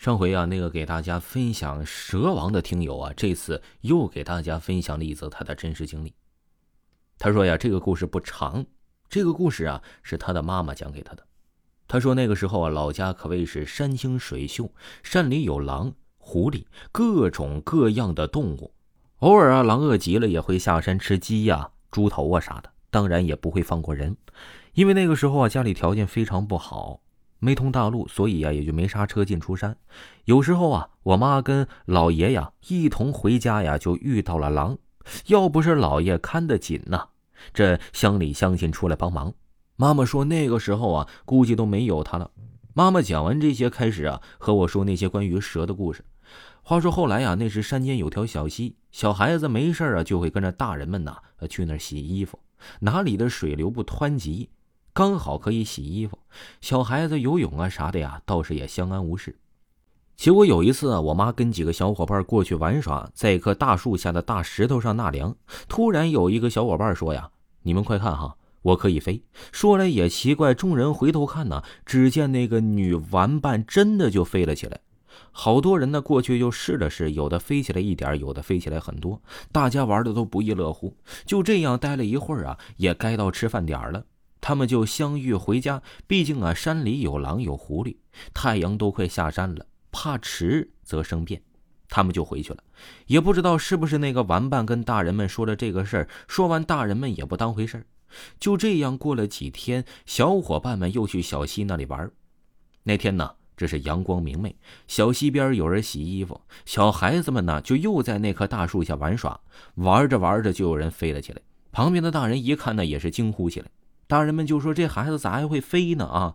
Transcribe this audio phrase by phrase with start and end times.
[0.00, 6.14] 上回啊，那个给大家分享蛇王的听友啊，这次又给大家分享了一则他的真实经历。
[7.18, 8.64] 他说呀，这个故事不长，
[9.10, 11.26] 这个故事啊是他的妈妈讲给他的。
[11.86, 18.72] 他说那个时候啊，老家可谓是山清水秀，山里有狼、狐狸，各种各样的动物。
[19.18, 24.16] 偶尔啊，狼饿极了也会下山吃鸡呀、猪头啊啥的，当然也不会放过人，
[24.72, 27.02] 因为那个时候啊，家里条件非常不好。
[27.40, 29.76] 没通大路，所以呀也就没啥车进出山。
[30.26, 34.78] 有时候啊，我妈跟老爷呀一同回家呀，就遇到了狼。
[35.26, 37.08] 要不是老爷看得紧呐，
[37.52, 39.32] 这乡里乡亲出来帮忙。
[39.76, 42.30] 妈妈说那个时候啊，估计都没有他了。
[42.74, 46.04] 妈妈讲完这些，开始啊和我说那些关于蛇的故事。
[46.62, 51.16] 话说后来呀，那时山间有条小溪，小孩子没事啊就会跟着大人们呐
[51.48, 52.38] 去那儿洗衣服，
[52.80, 54.50] 哪里的水流不湍急。
[54.92, 56.18] 刚好可以洗衣服，
[56.60, 59.36] 小孩子游泳啊啥的呀，倒是也相安无事。
[60.16, 65.34] 结果有一次啊，我妈跟几个小伙伴过去玩耍，在一棵大树下的大石头上纳凉。
[65.68, 67.30] 突然有一个小伙伴说呀
[67.62, 74.80] ：“你们快看哈，我可以飞！”说来也奇怪，众人回头看呢，只见那个女玩伴真的就飞了起来。
[75.32, 80.94] 好多人呢过去就试了试，有的飞起来一点，有的飞起来很多，大家玩的都不亦乐乎。
[81.24, 84.04] 就这样待了一会儿啊，也该到吃饭点了。
[84.40, 87.96] 他们就相遇回家，毕竟啊，山里有狼有狐狸，
[88.32, 91.42] 太阳都快下山了，怕迟则生变，
[91.88, 92.62] 他们就回去了。
[93.06, 97.86] 也不知道是不是那个玩伴跟大人们说了这个事儿，说完大人们也不当回事儿。
[98.40, 102.10] 就这样过了几天，小伙伴们又去小溪那里玩。
[102.82, 104.56] 那天呢，这是阳光明媚，
[104.88, 109.38] 小溪边有人洗衣服，小孩子们呢就又在那棵大树下玩耍。
[109.74, 113.68] 玩着玩着，就有人飞了起来，旁边的大人一看呢，也是惊呼起来。
[114.10, 116.34] 大人们就说：“这孩子咋还会飞呢？”啊，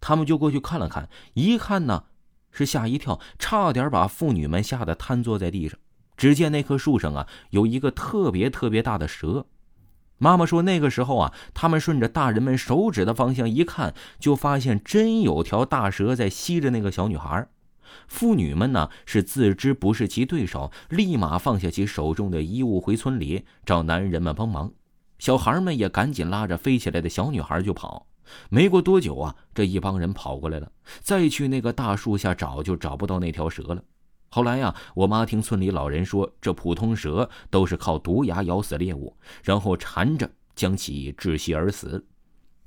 [0.00, 2.04] 他们就过去看了看，一看呢，
[2.50, 5.78] 是吓一跳，差点把妇女们吓得瘫坐在地上。
[6.16, 9.46] 只见那棵树上啊，有一个特别特别大的蛇。
[10.18, 17.48] 妈妈说，那个时候啊，他们顺着大人们手指的方向一看，就发现真有条大蛇在吸着那个小女孩。
[18.08, 24.72] 妇女们呢，是自知不是其对手，立马放下其手中的衣物，回村里找男人们帮忙。
[25.22, 28.08] 小孩们也赶紧拉着飞起来的小女孩就跑。
[28.50, 33.80] 没过多久啊，这一帮人跑过来了，再去那个大树下找，就找不到那条蛇了。
[34.30, 42.04] 后来呀，我妈听村里老人说，这普通蛇都是靠毒牙咬死猎物，然后缠着将其窒息而死。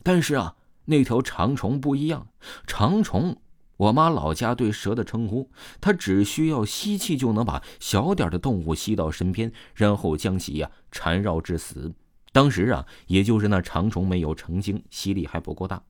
[0.01, 0.55] 但是啊，
[0.85, 2.25] 那条长虫不一样。
[2.65, 3.35] 长虫，
[3.75, 5.51] 我妈老家对蛇的称呼，
[5.81, 11.93] 它只需要吸气就能把小点的动物吸到身边，然后将其呀缠绕致死。
[12.35, 15.81] 当时啊，也就是那长虫没有成精，吸力还不够大。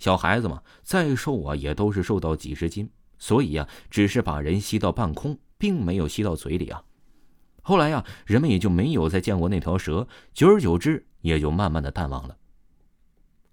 [0.00, 2.90] 小孩子嘛，再瘦啊，也都是瘦到几十斤，
[3.20, 6.82] 所以呀，只是把人吸到半空，并没有吸到嘴里啊。
[7.62, 12.36] 后来呀，人们也就没有再见过那条蛇，久而久之，也就慢慢的淡忘了。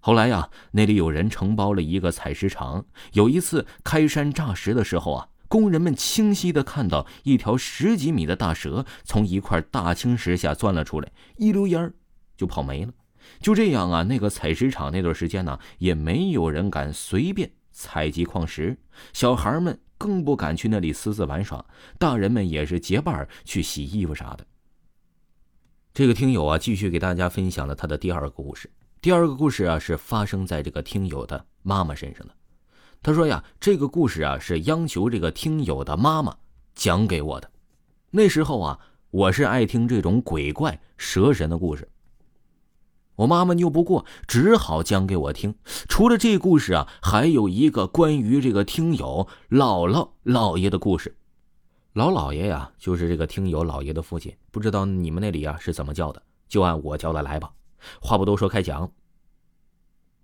[0.00, 11.94] 后来呀，那里有人承包了一个采石场，有一次开山炸石的时候啊，工人们清晰的看到一条十几米的大蛇从一块大青石下钻了出来，一溜烟儿。
[12.40, 12.92] 就跑没了，
[13.38, 18.78] 就这样啊，那个采石场那段时间呢，也没有人敢随便采集矿石，
[19.12, 21.62] 小孩们更不敢去那里私自玩耍，
[21.98, 24.46] 大人们也是结伴去洗衣服啥的。
[25.92, 28.70] 这个听友啊，继续给大家分享了他的第二个故事。
[29.02, 32.34] 第二个故事啊，是发生在这个听友的妈妈身上的。
[33.02, 36.34] 他说呀，这个故事啊，是央求这个听友的妈妈
[36.74, 37.50] 讲给我的。
[38.10, 38.80] 那时候啊，
[39.10, 41.86] 我是爱听这种鬼怪蛇神的故事。
[43.20, 45.54] 我妈妈拗不过，只好讲给我听。
[45.88, 51.14] 除了这故事啊，还有一个关于这个听友姥姥姥爷的故事。
[51.92, 54.34] 老姥爷呀，就是这个听友姥爷的父亲。
[54.50, 56.22] 不知道你们那里啊是怎么叫的？
[56.48, 57.52] 就按我叫的来吧。
[58.00, 58.90] 话不多说，开讲。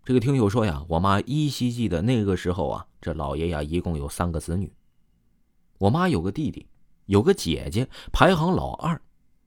[0.02, 4.72] 这个听友说呀，我妈依稀记得那个时候啊，这老爷呀一共有三个子女。
[5.76, 6.66] 我妈有个弟弟，
[7.04, 8.98] 有个姐姐，排行老二。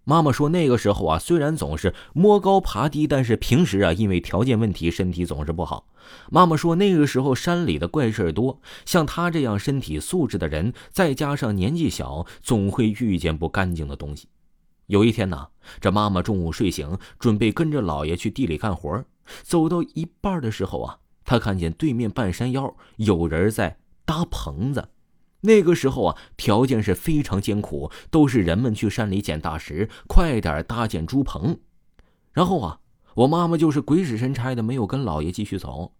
[0.09, 5.85] 妈妈说，那个时候啊，虽然总是摸高爬低，但是平时啊，因为条件问题，身体总是不好。
[6.31, 14.27] 妈妈说，那个时候山里的怪事多，像他这样身体素质的人，再加上年纪小，总会遇见不干净的东西。
[14.87, 19.05] 有一天呢，这妈妈中午睡醒，准备跟着姥爷去地里干活，
[19.43, 24.89] 走到一半的时候啊，她看见对面半山腰有人在搭棚子。
[25.41, 31.59] 那个时候啊，条件是非常艰苦，都是人们去山里捡大石，快点搭建猪棚。
[32.33, 32.79] 然后啊，
[33.15, 35.93] 我妈妈就是鬼使神差的，没有跟老爷继续走。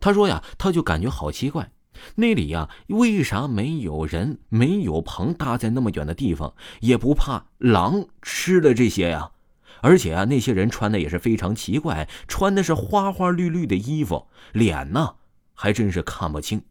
[0.00, 1.72] 她说呀，她就感觉好奇怪，
[2.16, 9.32] 那里呀，为啥没有人、没有棚搭在那么远的地方，也不怕狼吃了这些呀？
[9.80, 15.16] 而且啊，那些人穿的也是非常奇怪，穿的是花花绿绿的衣服，脸呢
[15.54, 16.62] 还真是看不清。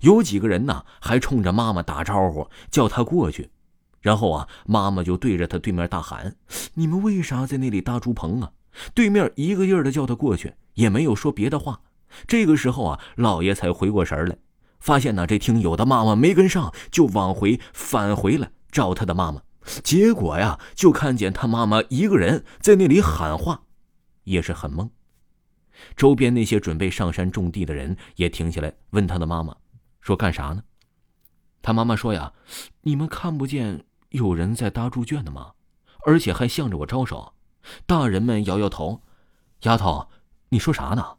[0.00, 3.50] 有几个人呢，还冲着妈妈打招呼，叫她过去。
[4.00, 6.36] 然后啊，妈妈就对着他对面大喊
[6.74, 8.52] ：“你们为啥在那里搭猪棚啊？”
[8.94, 11.80] 对面一个劲儿的叫他过去，也没有说别的话。
[12.28, 14.36] 这个时候啊，老爷才回过神来，
[14.78, 19.42] 发现呢这听友的妈妈没跟上，就往回返回来找他的妈妈。
[19.82, 23.62] 结果呀，就看见他妈妈一个人在那里喊话，
[24.22, 24.88] 也是很懵。
[25.96, 29.56] 周边那些准备上山种地的人也停下来问他的妈妈
[30.06, 30.62] ：“说干啥呢？”
[31.62, 32.32] 他妈妈说：“呀，
[32.82, 35.52] 你们看不见有人在搭猪圈的吗？
[36.06, 37.32] 而且还向着我招手。”
[37.84, 39.02] 大人们摇摇头
[39.62, 40.08] ：“丫头，
[40.50, 41.16] 你说啥呢？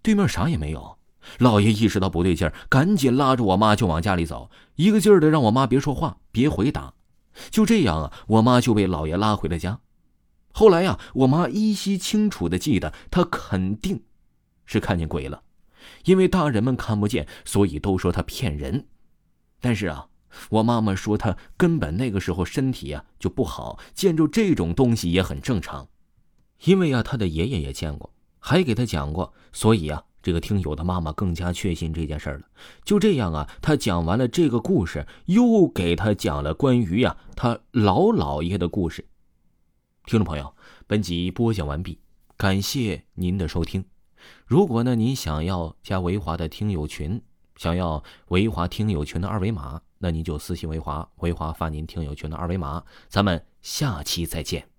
[0.00, 0.96] 对面啥也没有。”
[1.36, 6.94] 老爷意识到不对劲儿，赶紧拉着我妈就往家里走，一个劲儿的让我妈别说话，别回答。
[7.50, 9.80] 就这样啊，我妈就被老爷拉回了家。
[10.52, 14.02] 后来呀，我妈依稀清楚的记得，她肯定
[14.64, 15.42] 是看见鬼了，
[16.04, 18.86] 因为大人们看不见，所以都说他骗人。
[19.60, 20.08] 但是啊，
[20.50, 25.88] 我妈妈说他根本那个时候身体啊就不好，见着这种东西也很正常。
[26.64, 30.04] 因为啊，他的爷爷也见过，还给他讲过，所以啊。
[30.22, 32.42] 这个听友的妈妈更加确信这件事了。
[32.84, 39.02] 就这样啊，他讲完了这个故事，又给他讲了关于呀他老姥爷的故事。
[40.04, 40.54] 听众朋友，
[40.86, 41.98] 本集播讲完毕，
[42.36, 43.82] 感谢您的收听。
[44.46, 47.20] 如果呢您想要加维华的听友群，
[47.56, 52.82] 想要维华听友群的二维码，那您就私信维华，维华发您听友群的二维码。
[53.08, 54.69] 咱们下期再见。